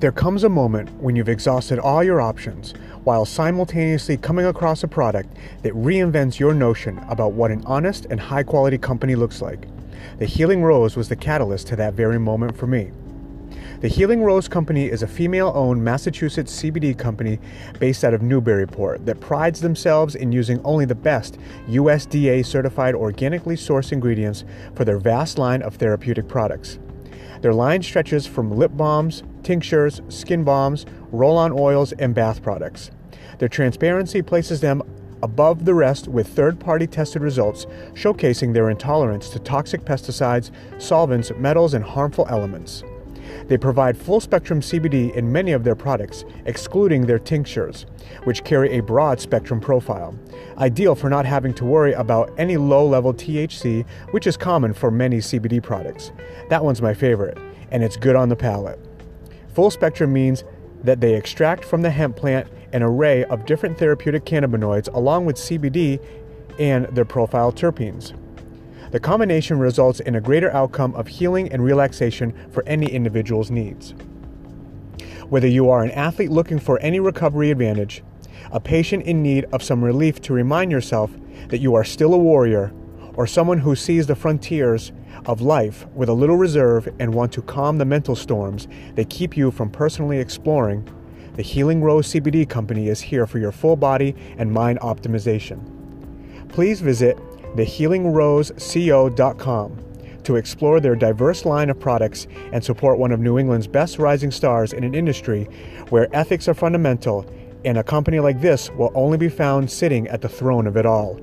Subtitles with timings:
[0.00, 2.72] There comes a moment when you've exhausted all your options
[3.04, 8.18] while simultaneously coming across a product that reinvents your notion about what an honest and
[8.18, 9.68] high quality company looks like.
[10.18, 12.92] The Healing Rose was the catalyst to that very moment for me.
[13.82, 17.38] The Healing Rose Company is a female owned Massachusetts CBD company
[17.78, 23.56] based out of Newburyport that prides themselves in using only the best USDA certified organically
[23.56, 24.44] sourced ingredients
[24.74, 26.78] for their vast line of therapeutic products.
[27.42, 32.90] Their line stretches from lip balms, tinctures, skin balms, roll on oils, and bath products.
[33.38, 34.82] Their transparency places them
[35.22, 41.30] above the rest with third party tested results showcasing their intolerance to toxic pesticides, solvents,
[41.36, 42.82] metals, and harmful elements.
[43.48, 47.86] They provide full spectrum CBD in many of their products, excluding their tinctures,
[48.24, 50.16] which carry a broad spectrum profile,
[50.58, 54.90] ideal for not having to worry about any low level THC, which is common for
[54.90, 56.12] many CBD products.
[56.48, 57.38] That one's my favorite,
[57.70, 58.78] and it's good on the palate.
[59.54, 60.44] Full spectrum means
[60.84, 65.36] that they extract from the hemp plant an array of different therapeutic cannabinoids along with
[65.36, 66.00] CBD
[66.58, 68.12] and their profile terpenes.
[68.92, 73.94] The combination results in a greater outcome of healing and relaxation for any individual's needs.
[75.28, 78.02] Whether you are an athlete looking for any recovery advantage,
[78.50, 81.12] a patient in need of some relief to remind yourself
[81.48, 82.72] that you are still a warrior,
[83.20, 84.92] or someone who sees the frontiers
[85.26, 89.36] of life with a little reserve and want to calm the mental storms that keep
[89.36, 90.88] you from personally exploring,
[91.34, 95.60] the Healing Rose CBD Company is here for your full body and mind optimization.
[96.48, 97.18] Please visit
[97.56, 99.84] thehealingroseco.com
[100.24, 104.30] to explore their diverse line of products and support one of New England's best rising
[104.30, 105.44] stars in an industry
[105.90, 107.30] where ethics are fundamental
[107.66, 110.86] and a company like this will only be found sitting at the throne of it
[110.86, 111.20] all.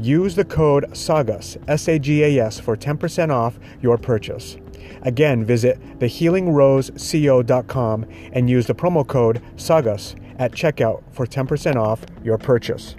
[0.00, 4.56] Use the code SAGAS, S A G A S, for 10% off your purchase.
[5.02, 12.38] Again, visit thehealingroseco.com and use the promo code SAGAS at checkout for 10% off your
[12.38, 12.94] purchase.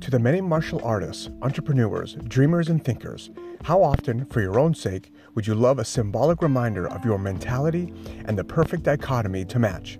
[0.00, 3.30] To the many martial artists, entrepreneurs, dreamers, and thinkers,
[3.62, 7.92] how often, for your own sake, would you love a symbolic reminder of your mentality
[8.24, 9.98] and the perfect dichotomy to match?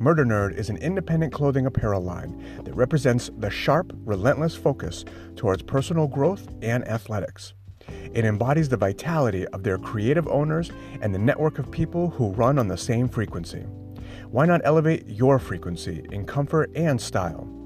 [0.00, 5.04] Murder Nerd is an independent clothing apparel line that represents the sharp, relentless focus
[5.36, 7.54] towards personal growth and athletics.
[8.12, 12.58] It embodies the vitality of their creative owners and the network of people who run
[12.58, 13.60] on the same frequency.
[14.30, 17.59] Why not elevate your frequency in comfort and style?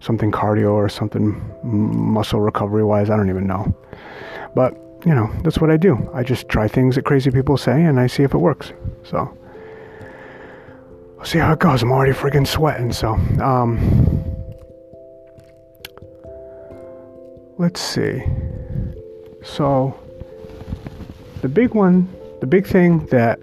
[0.00, 3.10] something cardio or something muscle recovery wise.
[3.10, 3.76] I don't even know.
[4.54, 4.74] But
[5.04, 6.10] you know, that's what I do.
[6.14, 8.72] I just try things that crazy people say and I see if it works.
[9.04, 9.36] So,
[11.16, 11.82] we'll see how it goes.
[11.82, 12.92] I'm already friggin' sweating.
[12.92, 13.78] So, um,
[17.58, 18.22] let's see.
[19.42, 19.98] So,
[21.42, 22.08] the big one,
[22.40, 23.38] the big thing that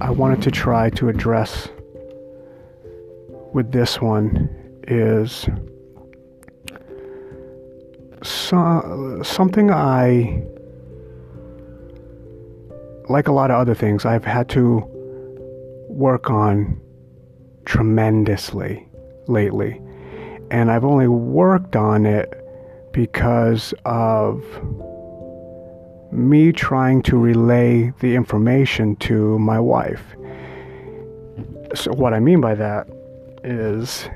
[0.00, 1.68] I wanted to try to address
[3.52, 4.48] with this one
[4.86, 5.48] is
[8.22, 10.42] so, something I,
[13.08, 14.84] like a lot of other things, I've had to
[15.88, 16.80] work on
[17.64, 18.86] tremendously
[19.26, 19.80] lately.
[20.50, 22.32] And I've only worked on it
[22.92, 24.42] because of
[26.10, 30.02] me trying to relay the information to my wife.
[31.74, 32.88] So, what I mean by that
[33.44, 34.08] is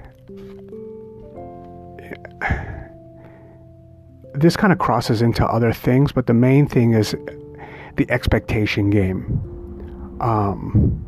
[4.35, 7.15] this kind of crosses into other things, but the main thing is
[7.97, 9.41] the expectation game.
[10.21, 11.05] Um,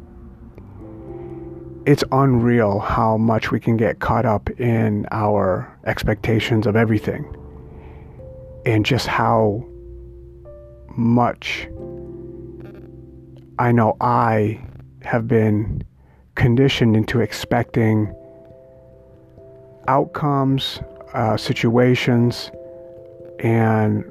[1.86, 7.24] it's unreal how much we can get caught up in our expectations of everything
[8.64, 9.64] and just how
[10.96, 11.68] much
[13.58, 14.60] I know I
[15.02, 15.84] have been
[16.34, 18.12] conditioned into expecting
[19.86, 20.80] outcomes,
[21.12, 22.50] uh, situations,
[23.40, 24.04] and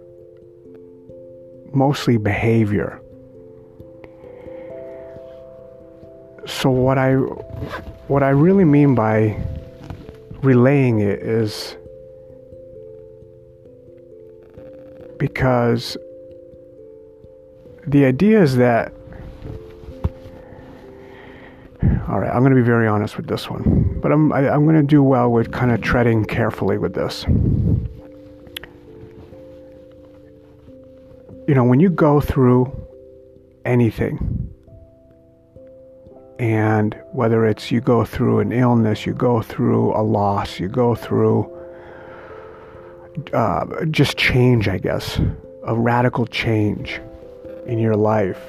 [1.74, 3.02] mostly behavior.
[6.46, 7.14] So what I
[8.08, 9.38] what I really mean by
[10.42, 11.78] relaying it is
[15.18, 15.98] because
[17.88, 18.94] the idea is that
[22.10, 24.46] all right i'm going to be very honest with this one but i'm I, am
[24.46, 27.26] i am going to do well with kind of treading carefully with this
[31.48, 32.72] you know when you go through
[33.66, 34.50] anything
[36.40, 40.96] and whether it's you go through an illness you go through a loss you go
[40.96, 41.50] through
[43.34, 45.20] uh, just change i guess
[45.66, 47.00] a radical change
[47.66, 48.42] in your life.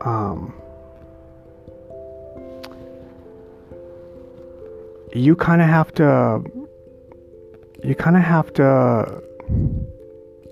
[0.00, 0.54] Um,
[5.12, 6.42] you kind of have to
[7.82, 9.22] you kind of have to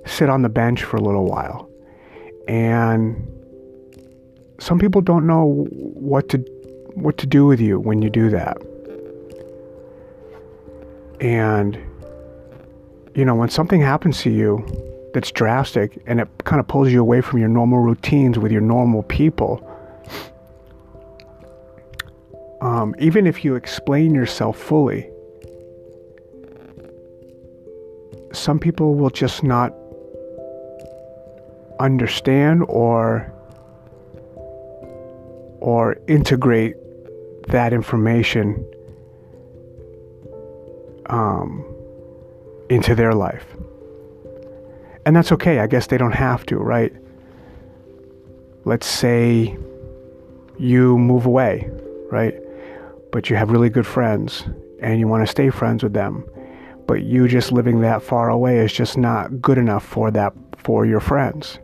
[0.07, 1.69] sit on the bench for a little while
[2.49, 3.31] and
[4.59, 6.39] some people don't know what to
[6.95, 8.57] what to do with you when you do that
[11.21, 11.79] and
[13.15, 14.65] you know when something happens to you
[15.15, 18.61] that's drastic and it kind of pulls you away from your normal routines with your
[18.61, 19.71] normal people.
[22.61, 25.09] Um, even if you explain yourself fully,
[28.33, 29.73] some people will just not
[31.81, 33.31] understand or
[35.61, 36.77] or integrate
[37.49, 38.65] that information
[41.07, 41.65] um,
[42.69, 43.47] into their life.
[45.07, 45.61] And that's okay.
[45.61, 46.93] I guess they don't have to, right?
[48.65, 49.57] Let's say
[50.59, 51.71] you move away,
[52.11, 52.35] right?
[53.13, 54.45] But you have really good friends
[54.81, 56.25] and you want to stay friends with them.
[56.87, 60.85] But you just living that far away is just not good enough for that for
[60.85, 61.59] your friends.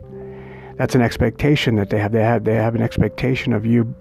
[0.81, 2.11] That's an expectation that they have.
[2.11, 3.95] They have they have an expectation of you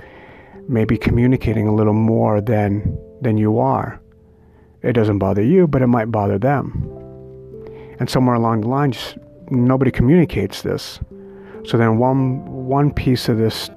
[0.66, 4.00] maybe communicating a little more than than you are.
[4.80, 6.88] It doesn't bother you, but it might bother them.
[7.99, 9.18] And somewhere along the line, just
[9.50, 11.00] nobody communicates this.
[11.66, 13.68] So then one one piece of this,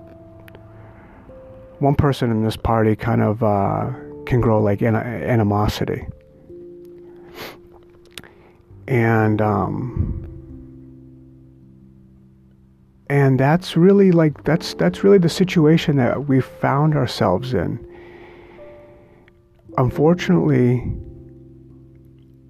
[1.80, 3.92] one person in this party kind of uh,
[4.26, 6.08] can grow like an- animosity,
[8.88, 10.23] and um,
[13.14, 17.78] and that's really like that's that's really the situation that we found ourselves in.
[19.78, 20.84] Unfortunately,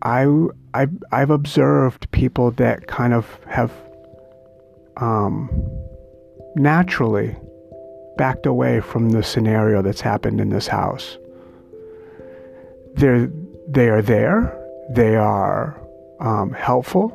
[0.03, 0.25] I
[0.73, 3.73] I've I've observed people that kind of have
[4.95, 5.49] um,
[6.55, 7.35] naturally
[8.15, 11.17] backed away from the scenario that's happened in this house.
[12.93, 13.29] They're
[13.67, 14.57] they are there.
[14.91, 15.77] They are
[16.21, 17.11] um, helpful,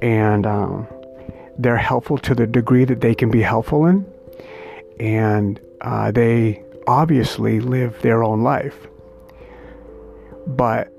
[0.00, 0.88] and um,
[1.58, 4.06] they're helpful to the degree that they can be helpful in,
[5.00, 8.86] and uh, they obviously live their own life.
[10.46, 10.92] But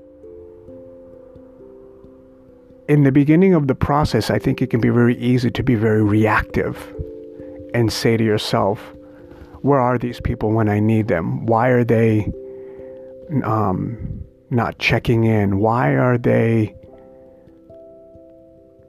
[2.88, 5.74] in the beginning of the process, I think it can be very easy to be
[5.74, 6.94] very reactive
[7.74, 8.80] and say to yourself,
[9.62, 11.46] where are these people when I need them?
[11.46, 12.32] Why are they
[13.42, 15.58] um, not checking in?
[15.58, 16.74] Why are they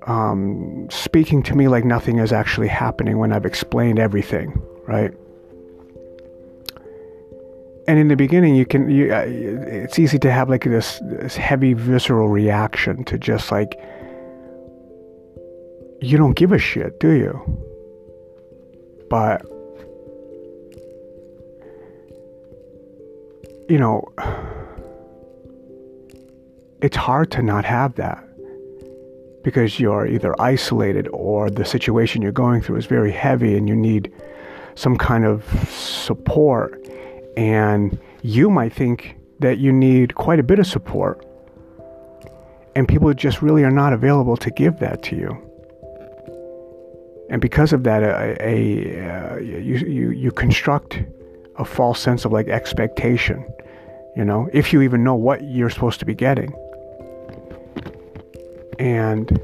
[0.07, 5.13] um, speaking to me like nothing is actually happening when I've explained everything, right?
[7.89, 11.37] and in the beginning you can you, uh, it's easy to have like this, this
[11.37, 13.79] heavy visceral reaction to just like
[16.01, 17.41] you don't give a shit do you
[19.09, 19.41] but
[23.69, 24.03] you know,
[26.81, 28.26] it's hard to not have that
[29.47, 33.75] because you're either isolated or the situation you're going through is very heavy and you
[33.77, 34.11] need
[34.75, 36.85] some kind of support.
[37.37, 41.25] And you might think that you need quite a bit of support.
[42.75, 45.29] And people just really are not available to give that to you.
[47.29, 51.01] And because of that, a, a, a you, you, you construct
[51.55, 53.47] a false sense of like expectation,
[54.13, 56.53] you know, if you even know what you're supposed to be getting.
[58.79, 59.41] And,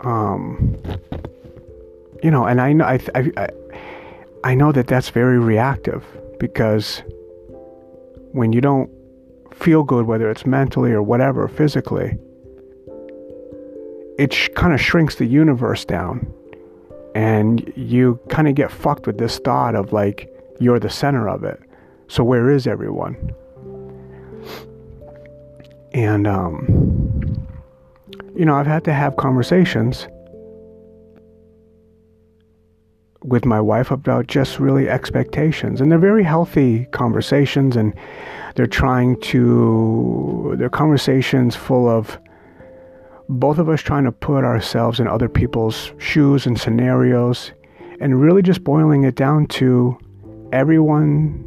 [0.00, 0.76] um,
[2.22, 3.48] you know, and I know, I, I,
[4.44, 6.04] I know that that's very reactive
[6.38, 7.02] because
[8.32, 8.90] when you don't
[9.54, 12.18] feel good, whether it's mentally or whatever, physically,
[14.18, 16.32] it sh- kind of shrinks the universe down.
[17.14, 21.44] And you kind of get fucked with this thought of like, you're the center of
[21.44, 21.60] it.
[22.08, 23.32] So where is everyone?
[25.92, 26.99] And, um,
[28.36, 30.06] you know, I've had to have conversations
[33.22, 35.80] with my wife about just really expectations.
[35.80, 37.94] And they're very healthy conversations, and
[38.54, 42.18] they're trying to, they're conversations full of
[43.28, 47.52] both of us trying to put ourselves in other people's shoes and scenarios,
[48.00, 49.98] and really just boiling it down to
[50.52, 51.46] everyone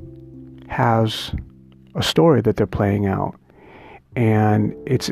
[0.69, 1.31] has
[1.95, 3.35] a story that they're playing out.
[4.15, 5.11] And it's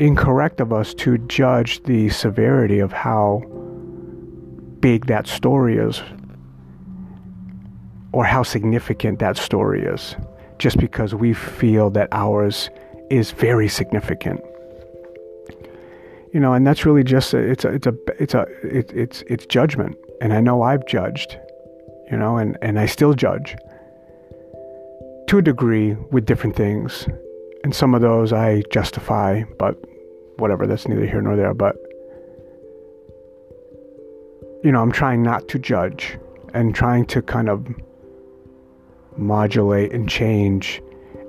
[0.00, 3.42] incorrect of us to judge the severity of how
[4.80, 6.02] big that story is
[8.12, 10.16] or how significant that story is
[10.58, 12.70] just because we feel that ours
[13.10, 14.40] is very significant.
[16.32, 19.22] You know and that's really just a, it's a it's a it's a it, it's
[19.26, 19.96] it's judgment.
[20.20, 21.38] And i know i've judged
[22.10, 23.56] you know and and i still judge
[25.26, 27.06] to a degree with different things.
[27.64, 29.76] And some of those i justify but
[30.40, 31.76] whatever that's neither here nor there but
[34.62, 36.18] you know, I'm trying not to judge
[36.52, 37.66] and trying to kind of
[39.16, 40.82] modulate and change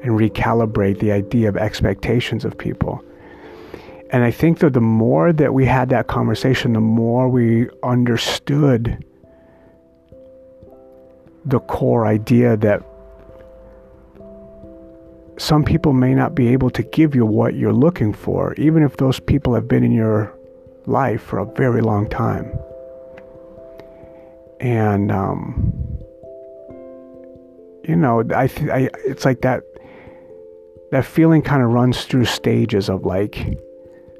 [0.03, 3.03] and recalibrate the idea of expectations of people.
[4.10, 9.06] And I think that the more that we had that conversation, the more we understood
[11.46, 12.84] the core idea that
[15.41, 18.98] some people may not be able to give you what you're looking for, even if
[18.98, 20.31] those people have been in your
[20.86, 22.53] life for a very long time.
[24.60, 25.74] And um,
[27.83, 29.63] you know, I, th- I it's like that
[30.91, 33.60] that feeling kind of runs through stages of like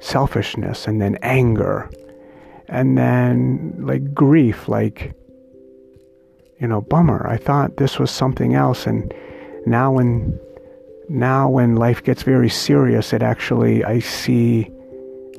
[0.00, 1.88] selfishness and then anger
[2.66, 5.14] and then like grief like
[6.58, 7.24] you know bummer.
[7.28, 9.14] I thought this was something else and
[9.66, 10.40] now when
[11.08, 14.70] now when life gets very serious it actually i see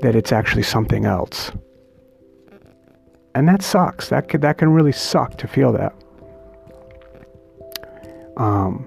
[0.01, 1.51] that it's actually something else
[3.35, 4.09] and that sucks.
[4.09, 5.93] That could, that can really suck to feel that.
[8.37, 8.85] Um,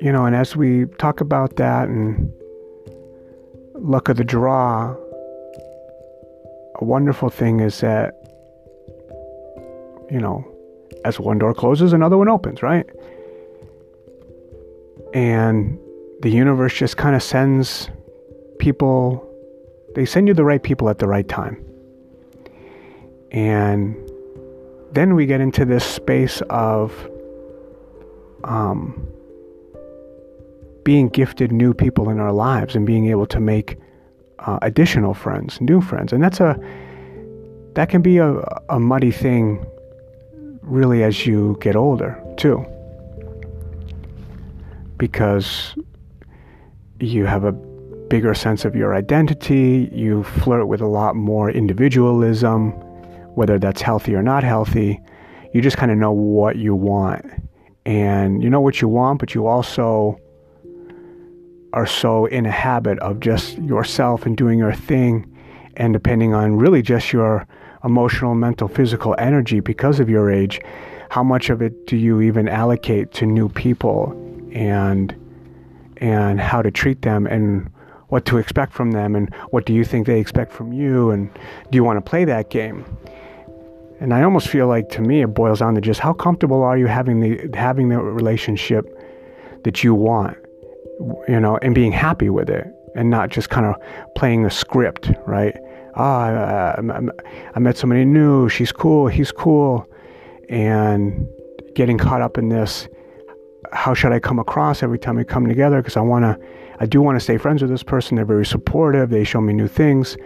[0.00, 2.32] you know, and as we talk about that and
[3.74, 4.94] luck of the draw,
[6.76, 8.14] a wonderful thing is that,
[10.10, 10.46] you know,
[11.04, 12.88] as one door closes, another one opens, right?
[15.14, 15.78] And
[16.20, 17.90] the universe just kind of sends
[18.58, 19.26] people,
[19.94, 21.64] they send you the right people at the right time.
[23.32, 23.96] And
[24.92, 27.08] then we get into this space of
[28.44, 29.08] um,
[30.84, 33.78] being gifted new people in our lives and being able to make
[34.40, 36.12] uh, additional friends, new friends.
[36.12, 36.58] And that's a
[37.74, 38.32] that can be a,
[38.68, 39.64] a muddy thing
[40.62, 42.66] really as you get older too.
[45.00, 45.74] Because
[47.00, 52.72] you have a bigger sense of your identity, you flirt with a lot more individualism
[53.34, 55.00] whether that's healthy or not healthy.
[55.52, 57.24] You just kind of know what you want.
[57.86, 60.20] And you know what you want, but you also
[61.72, 65.26] are so in a habit of just yourself and doing your thing.
[65.76, 67.46] And depending on really just your
[67.82, 70.60] emotional, mental, physical energy because of your age,
[71.08, 74.14] how much of it do you even allocate to new people
[74.52, 75.14] and
[75.98, 77.70] and how to treat them and
[78.08, 81.32] what to expect from them and what do you think they expect from you and
[81.70, 82.84] do you want to play that game
[84.00, 86.78] and I almost feel like to me it boils down to just how comfortable are
[86.78, 88.86] you having the having the relationship
[89.64, 90.38] that you want,
[91.28, 92.66] you know, and being happy with it
[92.96, 93.74] and not just kind of
[94.16, 95.54] playing the script, right?
[95.96, 97.00] oh, I, I,
[97.54, 98.48] I met somebody new.
[98.48, 99.08] She's cool.
[99.08, 99.86] He's cool.
[100.48, 101.28] And
[101.74, 102.88] getting caught up in this.
[103.72, 105.78] How should I come across every time we come together?
[105.78, 106.38] Because I want to,
[106.80, 108.16] I do want to stay friends with this person.
[108.16, 109.10] They're very supportive.
[109.10, 110.16] They show me new things,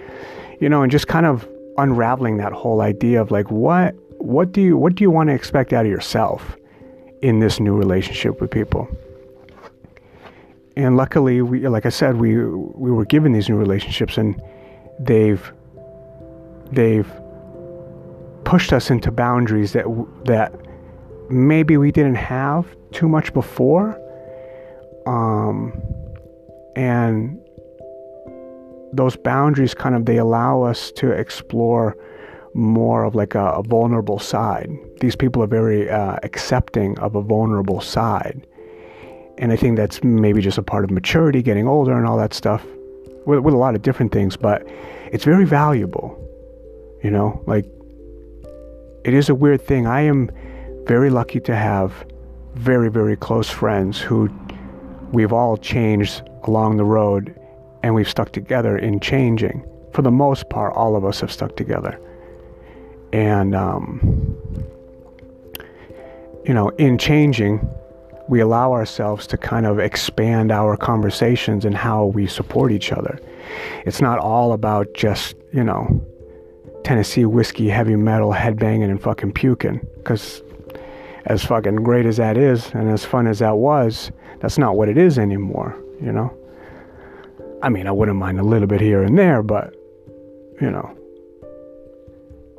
[0.60, 4.60] you know, and just kind of unraveling that whole idea of like, what, what do
[4.60, 6.56] you, what do you want to expect out of yourself
[7.22, 8.88] in this new relationship with people?
[10.76, 14.40] And luckily, we, like I said, we we were given these new relationships, and
[14.98, 15.52] they've
[16.72, 17.10] they've
[18.44, 19.84] pushed us into boundaries that
[20.24, 20.52] that
[21.30, 24.00] maybe we didn't have too much before.
[25.06, 25.82] Um,
[26.76, 27.38] and
[28.92, 31.96] those boundaries kind of they allow us to explore
[32.54, 34.70] more of like a, a vulnerable side.
[35.00, 38.46] These people are very uh, accepting of a vulnerable side.
[39.38, 42.32] And I think that's maybe just a part of maturity, getting older, and all that
[42.32, 42.64] stuff,
[43.26, 44.36] with, with a lot of different things.
[44.36, 44.64] But
[45.12, 46.16] it's very valuable,
[47.02, 47.42] you know.
[47.46, 47.66] Like
[49.04, 49.88] it is a weird thing.
[49.88, 50.30] I am
[50.86, 52.06] very lucky to have
[52.54, 54.28] very, very close friends who
[55.12, 57.34] we've all changed along the road,
[57.82, 59.64] and we've stuck together in changing.
[59.92, 62.00] For the most part, all of us have stuck together,
[63.12, 64.36] and um,
[66.44, 67.66] you know, in changing
[68.28, 73.20] we allow ourselves to kind of expand our conversations and how we support each other.
[73.84, 76.04] It's not all about just, you know,
[76.84, 79.86] Tennessee whiskey, heavy metal, headbanging, and fucking puking.
[79.96, 80.42] Because
[81.26, 84.88] as fucking great as that is, and as fun as that was, that's not what
[84.88, 86.36] it is anymore, you know?
[87.62, 89.74] I mean, I wouldn't mind a little bit here and there, but,
[90.60, 90.96] you know,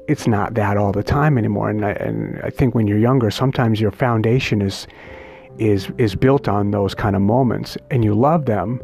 [0.08, 1.70] it's not that all the time anymore.
[1.70, 4.88] And I, and I think when you're younger, sometimes your foundation is
[5.58, 8.82] is is built on those kind of moments and you love them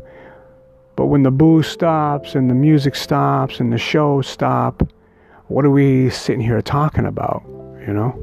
[0.96, 4.82] but when the booze stops and the music stops and the shows stop
[5.48, 7.44] what are we sitting here talking about
[7.86, 8.18] you know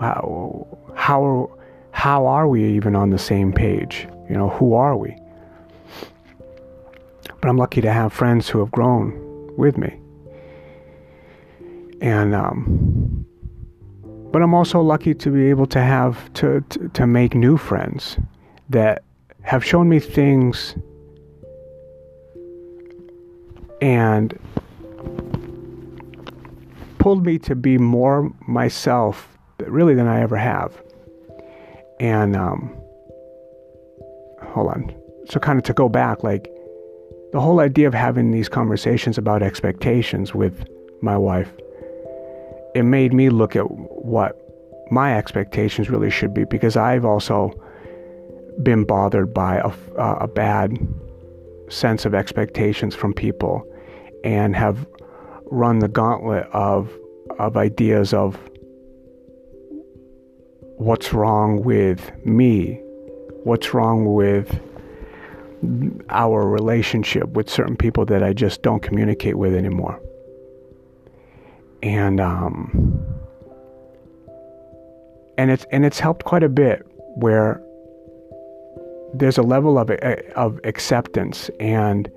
[0.00, 1.48] how how are,
[1.92, 4.06] how are we even on the same page?
[4.28, 5.16] You know who are we?
[7.40, 9.12] But i'm lucky to have friends who have grown
[9.56, 9.98] with me.
[12.00, 13.26] And um,
[14.32, 18.16] but I'm also lucky to be able to have to, to, to make new friends
[18.70, 19.04] that
[19.42, 20.74] have shown me things
[23.82, 24.38] and
[26.98, 29.31] pulled me to be more myself
[29.68, 30.72] really than I ever have.
[32.00, 32.76] And um,
[34.42, 34.94] hold on.
[35.28, 36.50] So kind of to go back, like
[37.32, 40.64] the whole idea of having these conversations about expectations with
[41.00, 41.52] my wife
[42.74, 44.38] it made me look at what
[44.90, 47.52] my expectations really should be because I've also
[48.62, 50.76] been bothered by a, uh, a bad
[51.68, 53.66] sense of expectations from people
[54.24, 54.86] and have
[55.46, 56.90] run the gauntlet of
[57.38, 58.38] of ideas of
[60.76, 62.80] what's wrong with me?
[63.44, 64.60] What's wrong with
[66.08, 70.00] our relationship with certain people that I just don't communicate with anymore?
[71.82, 73.04] And um,
[75.38, 77.62] and it's and it's helped quite a bit where
[79.14, 82.10] there's a level of of acceptance and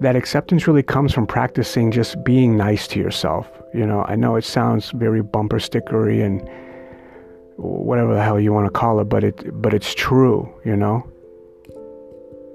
[0.00, 3.48] that acceptance really comes from practicing just being nice to yourself.
[3.72, 6.48] You know i know it sounds very bumper stickery and
[7.60, 11.06] whatever the hell you want to call it but it but it's true you know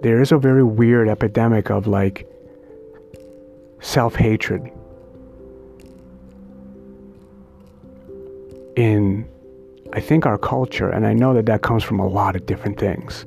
[0.01, 2.27] there is a very weird epidemic of like
[3.81, 4.71] self-hatred
[8.75, 9.27] in,
[9.93, 12.79] I think, our culture, and I know that that comes from a lot of different
[12.79, 13.25] things.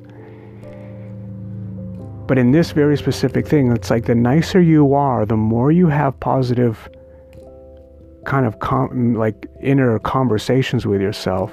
[2.27, 5.87] But in this very specific thing, it's like the nicer you are, the more you
[5.87, 6.89] have positive
[8.25, 11.51] kind of com- like inner conversations with yourself,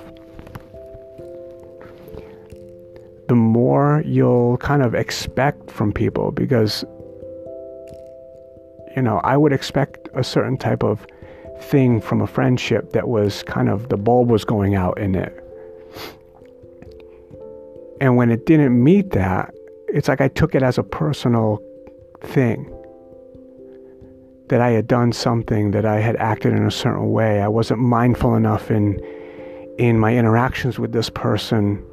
[3.67, 6.85] more you'll kind of expect from people because
[8.95, 11.07] you know, I would expect a certain type of
[11.61, 15.35] thing from a friendship that was kind of the bulb was going out in it.
[18.01, 19.53] And when it didn't meet that,
[19.89, 21.61] it's like I took it as a personal
[22.23, 22.73] thing.
[24.49, 27.43] That I had done something, that I had acted in a certain way.
[27.43, 28.99] I wasn't mindful enough in
[29.79, 31.85] in my interactions with this person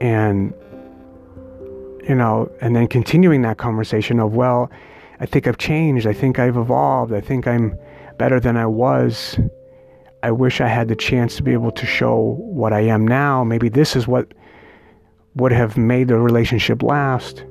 [0.00, 0.54] and
[2.08, 4.70] you know, and then continuing that conversation of, well,
[5.20, 6.06] I think I've changed.
[6.06, 7.12] I think I've evolved.
[7.12, 7.78] I think I'm
[8.18, 9.38] better than I was.
[10.22, 13.44] I wish I had the chance to be able to show what I am now.
[13.44, 14.32] Maybe this is what
[15.36, 17.44] would have made the relationship last.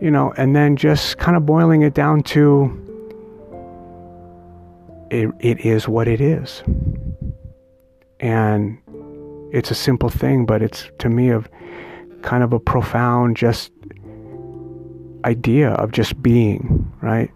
[0.00, 2.84] You know, and then just kind of boiling it down to
[5.10, 6.62] it, it is what it is.
[8.20, 8.78] And
[9.52, 11.48] it's a simple thing, but it's to me of
[12.22, 13.72] kind of a profound just
[15.24, 17.30] idea of just being, right?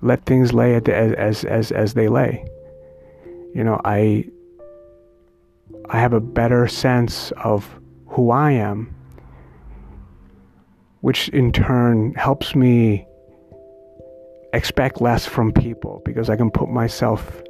[0.00, 2.44] Let things lay as as as as they lay.
[3.54, 4.24] You know, I
[5.90, 7.68] I have a better sense of
[8.06, 8.94] who I am,
[11.00, 13.06] which in turn helps me
[14.52, 17.42] expect less from people because I can put myself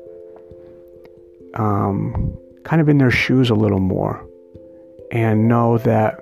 [1.55, 4.28] um, kind of in their shoes a little more
[5.11, 6.21] and know that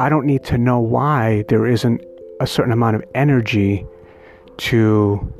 [0.00, 2.04] I don't need to know why there isn't
[2.40, 3.86] a certain amount of energy
[4.56, 5.32] to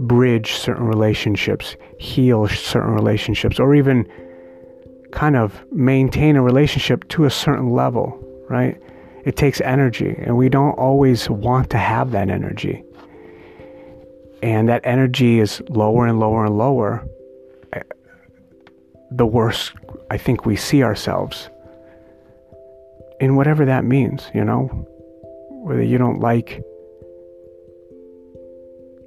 [0.00, 4.06] bridge certain relationships, heal certain relationships, or even
[5.12, 8.18] kind of maintain a relationship to a certain level,
[8.48, 8.80] right?
[9.24, 12.82] It takes energy, and we don't always want to have that energy.
[14.42, 17.04] And that energy is lower and lower and lower.
[19.10, 19.72] The worse
[20.10, 21.48] I think we see ourselves.
[23.20, 24.66] In whatever that means, you know?
[25.50, 26.62] Whether you don't like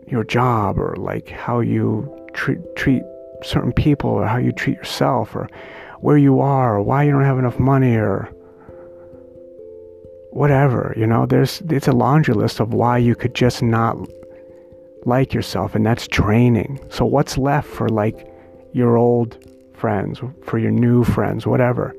[0.07, 3.01] your job or like how you treat, treat
[3.43, 5.49] certain people or how you treat yourself or
[5.99, 8.29] where you are or why you don't have enough money or
[10.31, 13.97] whatever, you know, there's it's a laundry list of why you could just not
[15.05, 16.79] like yourself and that's draining.
[16.89, 18.27] So what's left for like
[18.73, 19.37] your old
[19.83, 21.93] friends, for your new friends, whatever?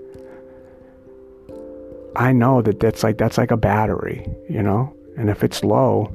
[2.16, 4.96] I know that that's like that's like a battery, you know?
[5.18, 6.10] And if it's low,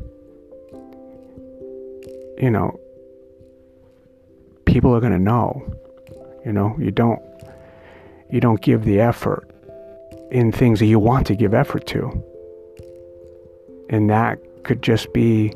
[2.42, 2.80] you know,
[4.66, 5.46] people are going to know.
[6.44, 7.22] You know, you don't
[8.32, 9.48] you don't give the effort
[10.32, 12.02] in things that you want to give effort to.
[13.92, 15.54] And that could just be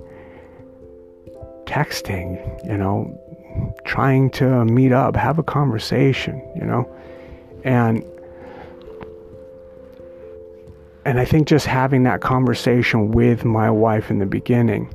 [1.66, 2.38] texting,
[2.70, 3.20] you know,
[3.86, 6.90] trying to meet up, have a conversation, you know.
[7.64, 8.04] And
[11.06, 14.94] and I think just having that conversation with my wife in the beginning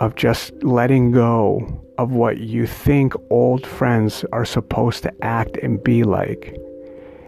[0.00, 5.82] of just letting go of what you think old friends are supposed to act and
[5.82, 6.56] be like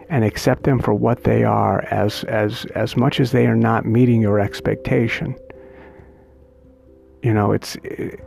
[0.09, 3.85] and accept them for what they are as as as much as they are not
[3.85, 5.35] meeting your expectation
[7.23, 8.19] you know it's it,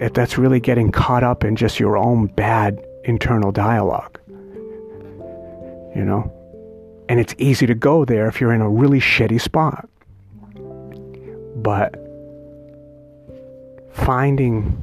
[0.00, 4.18] it, that's really getting caught up in just your own bad internal dialogue
[5.94, 6.30] you know?
[7.08, 9.88] And it's easy to go there if you're in a really shitty spot.
[11.56, 11.94] But
[13.92, 14.80] finding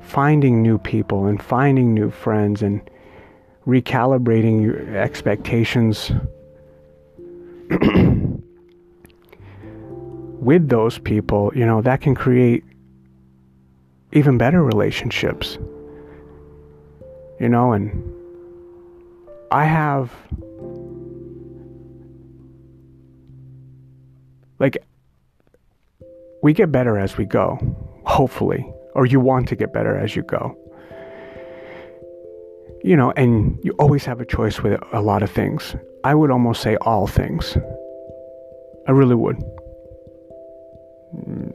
[0.00, 2.82] finding new people and finding new friends and
[3.66, 6.12] recalibrating your expectations
[10.38, 12.62] with those people, you know, that can create
[14.12, 15.58] even better relationships.
[17.40, 17.90] You know, and
[19.50, 20.12] I have
[24.58, 24.78] like
[26.42, 27.58] we get better as we go,
[28.04, 30.56] hopefully, or you want to get better as you go
[32.84, 35.76] you know, and you always have a choice with a lot of things.
[36.04, 37.56] I would almost say all things.
[38.88, 39.36] I really would.
[41.14, 41.52] Mm,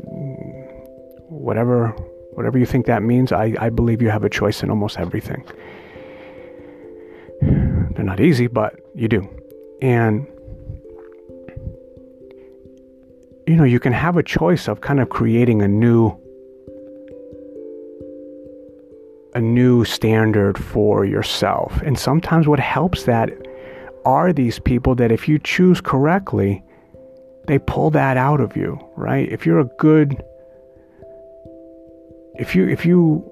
[1.29, 1.93] whatever
[2.37, 5.43] whatever you think that means, I, I believe you have a choice in almost everything.
[7.41, 9.27] They're not easy, but you do.
[9.81, 10.27] And
[13.47, 16.15] you know, you can have a choice of kind of creating a new
[19.33, 21.81] a new standard for yourself.
[21.81, 23.31] And sometimes what helps that
[24.05, 26.63] are these people that if you choose correctly,
[27.47, 29.27] they pull that out of you, right?
[29.27, 30.21] If you're a good
[32.37, 33.29] if you if you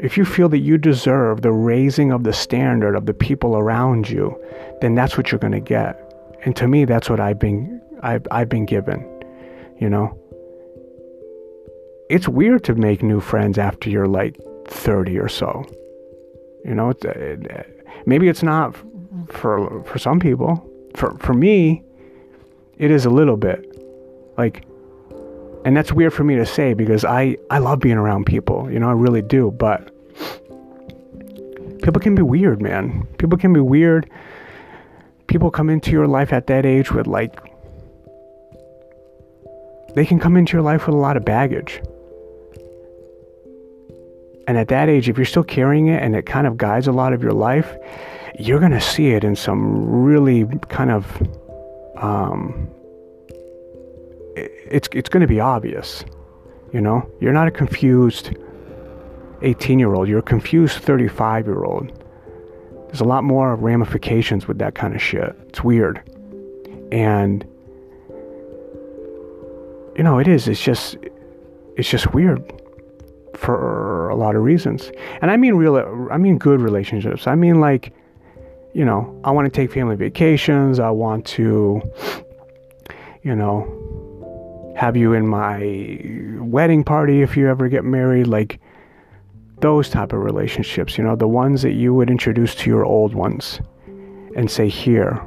[0.00, 4.10] if you feel that you deserve the raising of the standard of the people around
[4.10, 4.36] you,
[4.80, 5.96] then that's what you're going to get.
[6.44, 9.00] And to me, that's what I've been I've, I've been given,
[9.78, 10.18] you know.
[12.10, 15.64] It's weird to make new friends after you're like 30 or so.
[16.64, 17.62] You know, it, it, uh,
[18.06, 18.76] maybe it's not
[19.28, 20.68] for for some people.
[20.94, 21.82] For for me,
[22.76, 23.68] it is a little bit.
[24.36, 24.64] Like
[25.64, 28.78] and that's weird for me to say because I I love being around people, you
[28.78, 29.90] know, I really do, but
[31.82, 33.06] people can be weird, man.
[33.18, 34.10] People can be weird.
[35.26, 37.40] People come into your life at that age with like
[39.94, 41.82] they can come into your life with a lot of baggage.
[44.48, 46.92] And at that age, if you're still carrying it and it kind of guides a
[46.92, 47.76] lot of your life,
[48.38, 51.22] you're going to see it in some really kind of
[51.96, 52.68] um,
[54.36, 56.04] it's it's going to be obvious.
[56.72, 58.34] You know, you're not a confused
[59.42, 60.08] 18 year old.
[60.08, 61.92] You're a confused 35 year old.
[62.86, 65.34] There's a lot more ramifications with that kind of shit.
[65.48, 66.02] It's weird,
[66.92, 67.44] and
[69.96, 70.48] you know, it is.
[70.48, 70.96] It's just
[71.76, 72.42] it's just weird
[73.34, 74.90] for a lot of reasons.
[75.20, 77.26] And I mean real I mean good relationships.
[77.26, 77.92] I mean like
[78.74, 80.78] you know, I want to take family vacations.
[80.78, 81.82] I want to
[83.22, 83.81] you know,
[84.82, 86.00] have you in my
[86.40, 88.58] wedding party if you ever get married like
[89.60, 93.14] those type of relationships, you know, the ones that you would introduce to your old
[93.14, 93.60] ones
[94.34, 95.22] and say, "Here,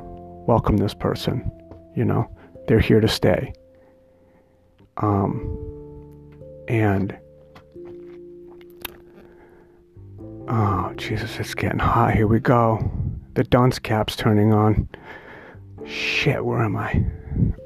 [0.45, 1.49] welcome this person."
[1.95, 2.29] You know,
[2.67, 3.53] they're here to stay.
[4.97, 5.39] Um,
[6.67, 7.17] and
[10.49, 12.13] oh Jesus, it's getting hot.
[12.13, 12.91] Here we go.
[13.35, 14.89] The dunce cap's turning on.
[15.85, 17.05] Shit, where am I?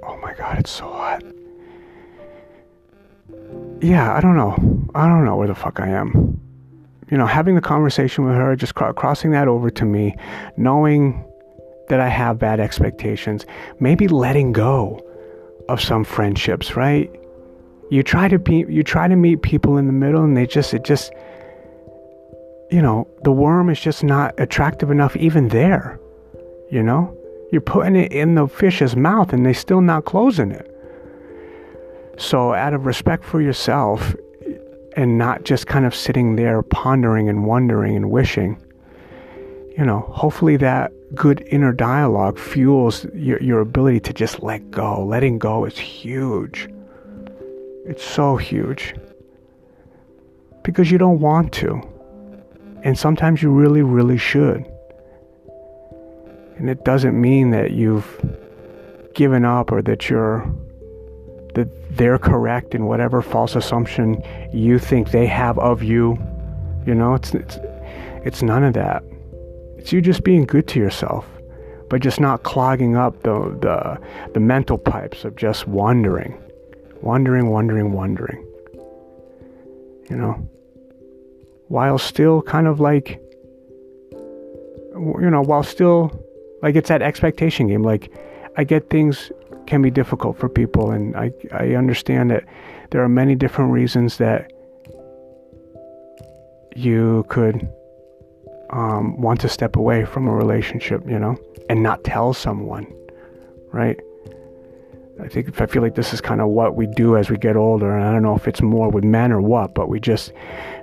[0.04, 1.24] Oh my god, it's so hot.
[3.82, 4.56] Yeah, I don't know.
[4.96, 6.40] I don't know where the fuck I am.
[7.10, 10.16] You know, having the conversation with her, just crossing that over to me,
[10.58, 11.26] knowing
[11.88, 13.46] that I have bad expectations,
[13.80, 15.04] maybe letting go
[15.70, 17.10] of some friendships, right?
[17.90, 20.74] you try to be you try to meet people in the middle and they just
[20.74, 21.12] it just
[22.72, 26.00] you know the worm is just not attractive enough even there
[26.72, 27.16] you know
[27.52, 30.69] you're putting it in the fish's mouth and they're still not closing it
[32.20, 34.16] so out of respect for yourself
[34.96, 38.62] and not just kind of sitting there pondering and wondering and wishing
[39.78, 45.04] you know hopefully that good inner dialogue fuels your, your ability to just let go
[45.04, 46.68] letting go is huge
[47.90, 48.94] it's so huge.
[50.64, 51.82] Because you don't want to.
[52.84, 54.64] And sometimes you really, really should.
[56.58, 58.08] And it doesn't mean that you've
[59.16, 60.48] given up or that you're
[61.56, 64.24] that they're correct in whatever false assumption
[64.54, 66.18] you think they have of you.
[66.86, 67.58] You know, it's it's
[68.26, 69.04] it's none of that.
[69.78, 71.26] It's you just being good to yourself,
[71.90, 74.00] but just not clogging up the the
[74.34, 76.38] the mental pipes of just wondering
[77.02, 78.46] wondering, wondering, wondering.
[80.10, 80.50] You know,
[81.68, 83.22] while still kind of like,
[84.12, 86.12] you know, while still
[86.62, 87.84] like it's that expectation game.
[87.84, 88.12] Like,
[88.58, 89.32] I get things
[89.70, 92.44] can be difficult for people, and I I understand that
[92.92, 94.52] there are many different reasons that
[96.76, 97.70] you could
[98.72, 101.38] um, want to step away from a relationship, you know,
[101.70, 102.86] and not tell someone,
[103.72, 104.00] right?
[105.22, 107.56] I think I feel like this is kind of what we do as we get
[107.58, 110.32] older, and I don't know if it's more with men or what, but we just,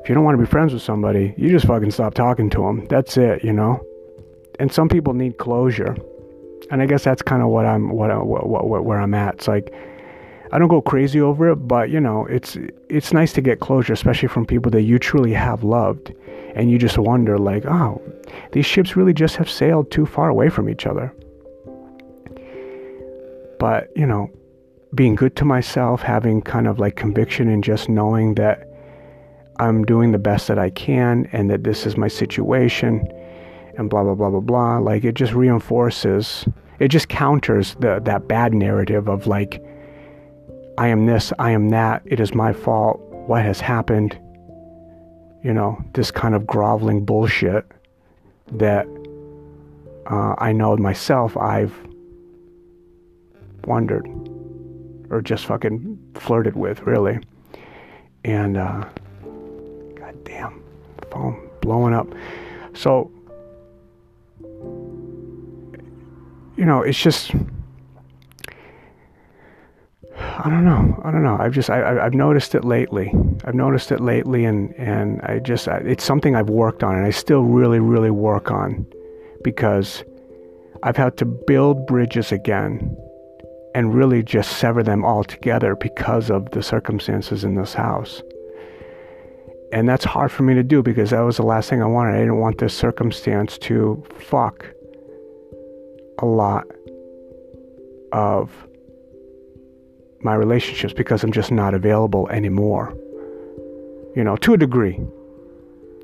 [0.03, 2.59] if you don't want to be friends with somebody, you just fucking stop talking to
[2.59, 2.87] them.
[2.87, 3.85] That's it, you know.
[4.61, 5.97] And some people need closure,
[6.71, 9.35] and I guess that's kind of what I'm, what, what, what, where I'm at.
[9.35, 9.73] It's like
[10.53, 12.57] I don't go crazy over it, but you know, it's
[12.89, 16.13] it's nice to get closure, especially from people that you truly have loved,
[16.55, 18.01] and you just wonder like, oh,
[18.53, 21.13] these ships really just have sailed too far away from each other.
[23.59, 24.31] But, you know,
[24.95, 28.69] being good to myself, having kind of like conviction and just knowing that
[29.59, 33.07] I'm doing the best that I can and that this is my situation
[33.79, 36.47] and blah blah blah blah blah like it just reinforces
[36.79, 39.63] it just counters the that bad narrative of like
[40.79, 44.19] I am this, I am that, it is my fault, what has happened.
[45.43, 47.65] You know, this kind of groveling bullshit
[48.53, 48.87] that
[50.11, 51.75] uh, I know myself I've
[53.65, 54.07] wondered
[55.09, 57.21] or just fucking flirted with, really.
[58.25, 58.85] And, uh,
[59.95, 60.63] god damn,
[61.11, 62.09] phone blowing up.
[62.75, 63.11] So,
[66.57, 67.33] you know, it's just,
[70.19, 71.01] I don't know.
[71.05, 71.37] I don't know.
[71.39, 73.13] I've just, I, I've noticed it lately.
[73.45, 77.11] I've noticed it lately, and, and I just, it's something I've worked on, and I
[77.11, 78.87] still really, really work on
[79.43, 80.05] because
[80.83, 82.97] I've had to build bridges again
[83.75, 88.23] and really just sever them all together because of the circumstances in this house.
[89.73, 92.15] And that's hard for me to do because that was the last thing I wanted.
[92.15, 94.65] I didn't want this circumstance to fuck
[96.19, 96.65] a lot
[98.13, 98.51] of
[100.21, 102.95] my relationships because I'm just not available anymore.
[104.15, 105.01] You know, to a degree.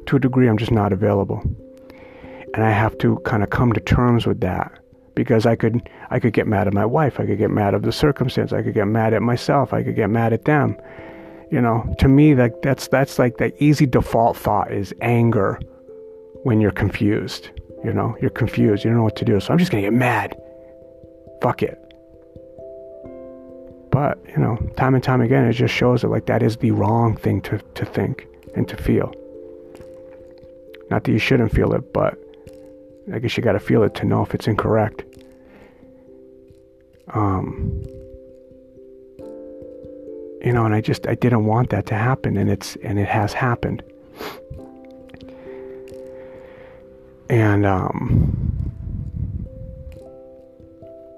[0.07, 1.43] To a degree, I'm just not available.
[2.55, 4.79] And I have to kind of come to terms with that
[5.15, 7.83] because I could I could get mad at my wife, I could get mad at
[7.83, 10.77] the circumstance, I could get mad at myself, I could get mad at them.
[11.51, 15.61] You know, to me like that's that's like the easy default thought is anger
[16.45, 17.51] when you're confused.
[17.85, 19.41] You know, you're confused, you don't know what to do.
[19.41, 20.41] So I'm just gonna get mad.
[21.41, 21.79] Fuck it.
[23.91, 26.71] But, you know, time and time again, it just shows that, like, that is the
[26.71, 29.13] wrong thing to, to think and to feel.
[30.91, 32.19] Not that you shouldn't feel it, but
[33.13, 35.05] I guess you got to feel it to know if it's incorrect.
[37.09, 37.83] Um,
[40.45, 43.09] you know, and I just I didn't want that to happen, and it's and it
[43.09, 43.83] has happened.
[47.33, 48.37] And um,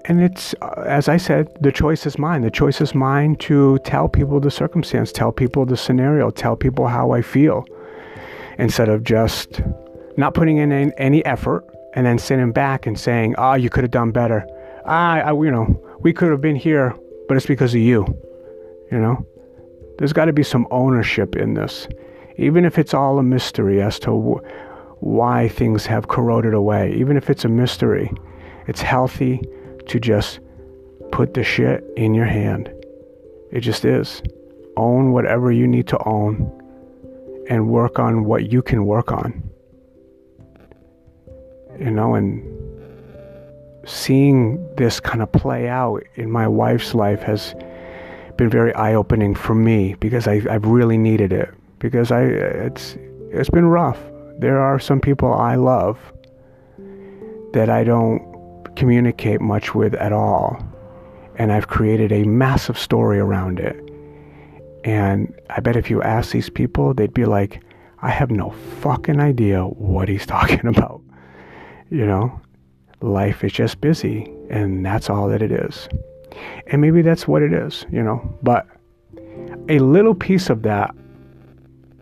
[0.05, 2.41] and it's uh, as I said, the choice is mine.
[2.41, 6.87] The choice is mine to tell people the circumstance, tell people the scenario, tell people
[6.87, 7.65] how I feel,
[8.57, 9.61] instead of just
[10.15, 13.91] not putting in any effort and then sitting back and saying, "Oh, you could have
[13.91, 14.47] done better."
[14.85, 15.67] I, I, you know,
[15.99, 16.95] we could have been here,
[17.27, 18.05] but it's because of you.
[18.89, 19.27] You know,
[19.97, 21.89] there's got to be some ownership in this,
[22.37, 24.39] even if it's all a mystery as to
[25.05, 26.91] why things have corroded away.
[26.95, 28.11] Even if it's a mystery,
[28.65, 29.39] it's healthy
[29.85, 30.39] to just
[31.11, 32.73] put the shit in your hand.
[33.51, 34.23] It just is.
[34.77, 36.51] Own whatever you need to own
[37.47, 39.47] and work on what you can work on.
[41.79, 42.43] You know, and
[43.87, 47.53] seeing this kind of play out in my wife's life has
[48.37, 52.97] been very eye-opening for me because I, I've really needed it because I it's
[53.29, 53.99] it's been rough.
[54.39, 55.97] There are some people I love
[57.53, 58.21] that I don't
[58.75, 60.61] communicate much with at all,
[61.35, 63.77] and I've created a massive story around it.
[64.83, 67.63] And I bet if you ask these people, they'd be like,
[68.01, 71.01] "I have no fucking idea what he's talking about."
[71.89, 72.39] You know,
[73.01, 75.87] life is just busy, and that's all that it is.
[76.67, 78.19] And maybe that's what it is, you know.
[78.43, 78.67] But
[79.69, 80.93] a little piece of that,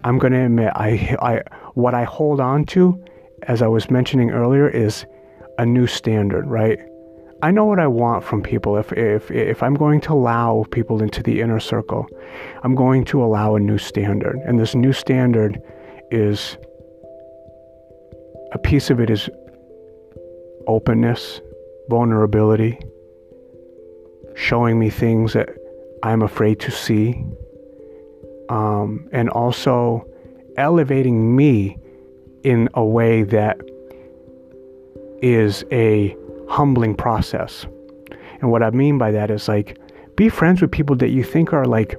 [0.04, 1.42] I'm going to admit, I, I,
[1.74, 3.04] what I hold on to,
[3.44, 5.06] as I was mentioning earlier, is
[5.58, 6.80] a new standard, right?
[7.42, 8.78] I know what I want from people.
[8.78, 12.08] If, if, if I'm going to allow people into the inner circle,
[12.64, 14.38] I'm going to allow a new standard.
[14.46, 15.62] And this new standard
[16.10, 16.58] is
[18.54, 19.30] a piece of it is
[20.68, 21.42] openness,
[21.90, 22.80] vulnerability,
[24.36, 25.50] showing me things that
[26.02, 27.26] I'm afraid to see,
[28.54, 30.06] um, and also
[30.58, 31.76] elevating me
[32.44, 33.60] in a way that
[35.24, 36.16] is a
[36.50, 37.66] humbling process.
[38.42, 39.80] And what I mean by that is like,
[40.16, 41.96] be friends with people that you think are like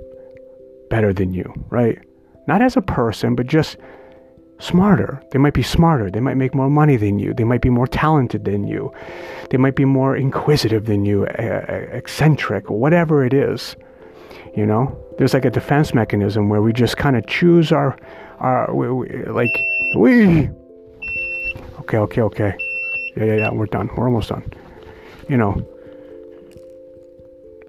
[0.90, 1.98] better than you, right?
[2.46, 3.76] Not as a person, but just
[4.60, 5.20] smarter.
[5.32, 6.08] They might be smarter.
[6.08, 7.34] They might make more money than you.
[7.34, 8.92] They might be more talented than you.
[9.50, 13.74] They might be more inquisitive than you, eccentric, whatever it is.
[14.56, 17.96] You know, there's like a defense mechanism where we just kind of choose our,
[18.38, 19.64] our, we, we, like,
[19.96, 20.48] we.
[21.80, 22.56] Okay, okay, okay.
[23.16, 23.50] Yeah, yeah, yeah.
[23.52, 23.90] We're done.
[23.96, 24.44] We're almost done.
[25.28, 25.66] You know,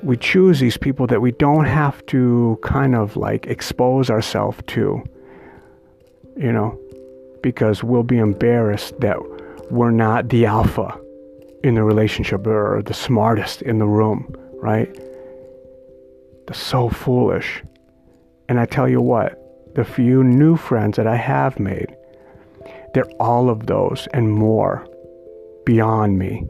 [0.03, 5.03] we choose these people that we don't have to kind of like expose ourselves to
[6.35, 6.77] you know,
[7.41, 9.17] because we'll be embarrassed that
[9.71, 10.99] we're not the alpha
[11.63, 14.89] in the relationship or the smartest in the room, right?
[16.47, 17.63] That's so foolish.
[18.47, 19.41] And I tell you what,
[19.75, 21.95] the few new friends that I have made,
[22.93, 24.87] they're all of those and more
[25.65, 26.45] beyond me.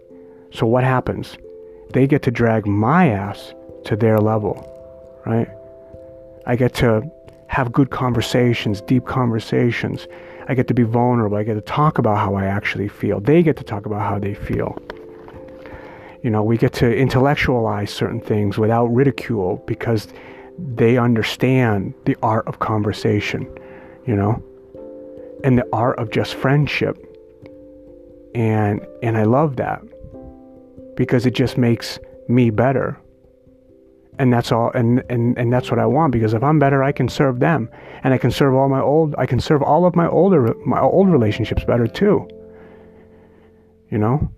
[0.52, 1.38] So what happens?
[1.94, 3.54] They get to drag my ass
[3.86, 4.56] to their level,
[5.26, 5.48] right?
[6.46, 7.10] I get to
[7.48, 10.08] have good conversations, deep conversations.
[10.48, 11.38] I get to be vulnerable.
[11.38, 13.20] I get to talk about how I actually feel.
[13.20, 14.78] They get to talk about how they feel.
[16.26, 20.08] You know, we get to intellectualize certain things without ridicule because
[20.58, 23.48] they understand the art of conversation,
[24.08, 24.44] you know,
[25.44, 26.98] and the art of just friendship.
[28.34, 29.84] And and I love that
[30.96, 33.00] because it just makes me better.
[34.18, 36.92] And that's all and, and and that's what I want because if I'm better I
[36.92, 37.70] can serve them.
[38.04, 40.80] And I can serve all my old I can serve all of my older my
[40.80, 42.28] old relationships better too.
[43.92, 44.32] You know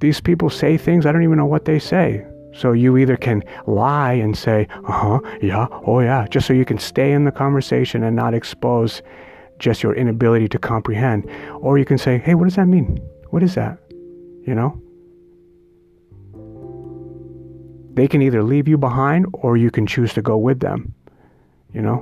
[0.00, 2.24] these people say things I don't even know what they say.
[2.54, 6.78] So you either can lie and say uh-huh yeah oh yeah just so you can
[6.78, 9.02] stay in the conversation and not expose
[9.58, 11.28] just your inability to comprehend.
[11.60, 12.98] Or you can say hey what does that mean?
[13.30, 13.78] What is that?
[14.46, 14.80] You know?
[17.98, 20.94] They can either leave you behind or you can choose to go with them,
[21.74, 21.98] you know?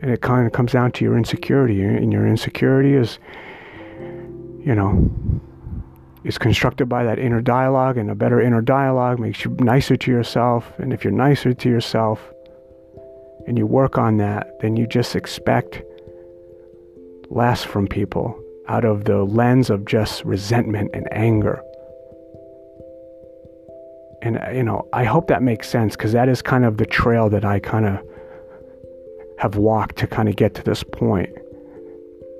[0.00, 1.82] And it kind of comes down to your insecurity.
[1.82, 3.18] And your insecurity is,
[4.64, 5.10] you know,
[6.24, 10.10] is constructed by that inner dialogue, and a better inner dialogue makes you nicer to
[10.10, 10.72] yourself.
[10.78, 12.32] And if you're nicer to yourself
[13.46, 15.82] and you work on that, then you just expect
[17.30, 21.62] less from people out of the lens of just resentment and anger
[24.24, 26.86] And, uh, you know, I hope that makes sense because that is kind of the
[26.86, 28.00] trail that I kind of
[29.38, 31.28] have walked to kind of get to this point.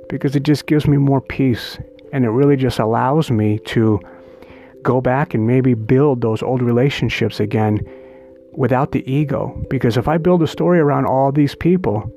[0.08, 1.78] Because it just gives me more peace
[2.14, 4.00] and it really just allows me to
[4.82, 7.80] go back and maybe build those old relationships again
[8.52, 9.60] without the ego.
[9.68, 12.08] Because if I build a story around all these people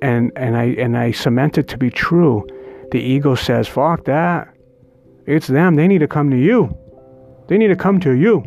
[0.00, 2.46] and, and I and I cement it to be true,
[2.92, 4.48] the ego says, fuck that.
[5.26, 5.74] It's them.
[5.74, 6.74] They need to come to you.
[7.48, 8.42] They need to come to you.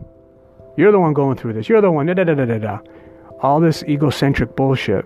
[0.76, 1.70] You're the one going through this.
[1.70, 2.08] You're the one.
[2.08, 2.80] Da, da, da, da, da.
[3.44, 5.06] All this egocentric bullshit.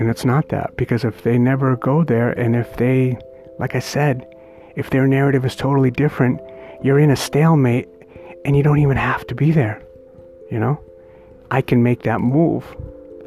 [0.00, 3.18] And it's not that because if they never go there and if they,
[3.58, 4.26] like I said,
[4.74, 6.40] if their narrative is totally different,
[6.82, 7.86] you're in a stalemate
[8.46, 9.82] and you don't even have to be there.
[10.50, 10.80] You know?
[11.50, 12.64] I can make that move.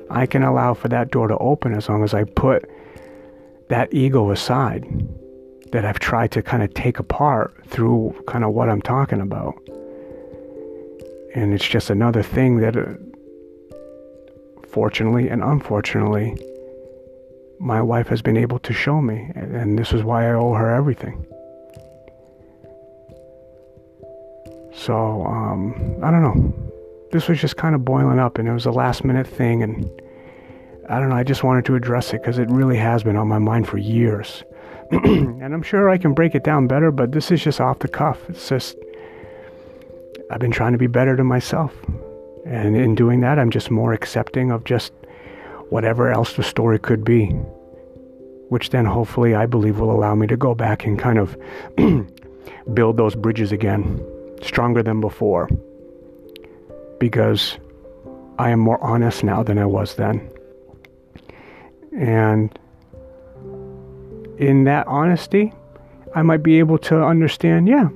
[0.09, 2.67] I can allow for that door to open as long as I put
[3.69, 4.84] that ego aside
[5.74, 9.53] that I've tried to kind of take apart through kind of what I'm talking about.
[11.36, 12.95] And it's just another thing that, uh,
[14.67, 16.36] fortunately and unfortunately,
[17.64, 19.32] my wife has been able to show me.
[19.36, 21.26] And this is why I owe her everything.
[24.74, 26.53] So, um, I don't know.
[27.11, 29.64] This was just kind of boiling up, and it was a last minute thing.
[29.64, 29.89] And
[30.89, 33.28] I don't know, I just wanted to address it because it really has been on
[33.30, 34.43] my mind for years.
[34.91, 37.88] and I'm sure I can break it down better, but this is just off the
[37.88, 38.20] cuff.
[38.30, 38.78] It's just,
[40.30, 41.74] I've been trying to be better to myself.
[42.45, 44.91] And in doing that, I'm just more accepting of just
[45.70, 47.34] whatever else the story could be.
[48.49, 51.37] Which then hopefully I believe will allow me to go back and kind of
[52.73, 54.03] build those bridges again,
[54.41, 55.49] stronger than before.
[56.99, 57.57] Because
[58.37, 60.29] I am more honest now than I was then.
[61.97, 62.57] And
[64.37, 65.53] in that honesty,
[66.15, 67.89] I might be able to understand, yeah,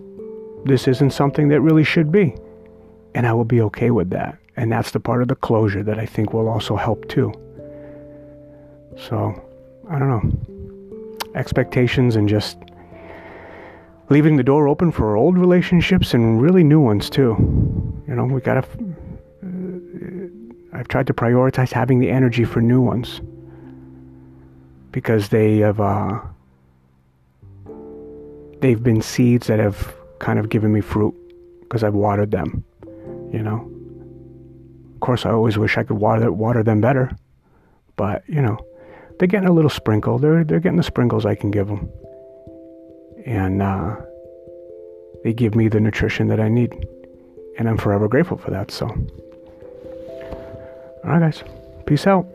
[0.66, 2.36] this isn't something that really should be.
[3.16, 4.38] And I will be okay with that.
[4.56, 7.32] And that's the part of the closure that I think will also help too.
[8.98, 9.40] So,
[9.90, 11.30] I don't know.
[11.36, 12.58] Expectations and just
[14.10, 17.36] leaving the door open for old relationships and really new ones too.
[18.08, 18.68] You know, we gotta.
[19.44, 23.22] Uh, I've tried to prioritize having the energy for new ones
[24.92, 26.20] because they have uh,
[28.60, 31.16] they've been seeds that have kind of given me fruit
[31.62, 32.64] because I've watered them,
[33.32, 33.72] you know.
[34.96, 37.12] Of course, I always wish I could water water them better,
[37.96, 38.58] but you know,
[39.18, 40.20] they're getting a little sprinkle.
[40.20, 41.92] They're they're getting the sprinkles I can give them,
[43.26, 43.96] and uh,
[45.24, 46.88] they give me the nutrition that I need,
[47.58, 48.72] and I'm forever grateful for that.
[48.72, 48.88] So,
[51.04, 51.44] all right, guys,
[51.86, 52.28] peace out.